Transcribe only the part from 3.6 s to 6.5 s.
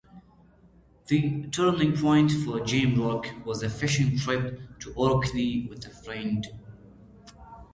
a fishing trip to Orkney with a friend.